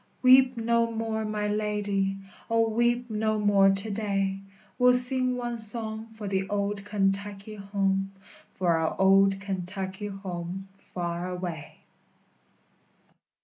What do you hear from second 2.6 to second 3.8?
weep no more